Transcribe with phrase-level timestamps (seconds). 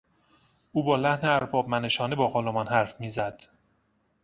[0.71, 3.41] او با لحن اربابمنشانه با غلامان حرف میزد.